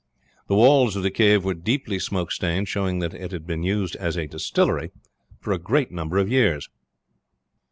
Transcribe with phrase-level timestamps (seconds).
[0.47, 3.95] The walls of the cave were deeply smoke stained, showing that it had been used
[3.97, 4.89] as a distillery
[5.39, 6.69] for a great number of years.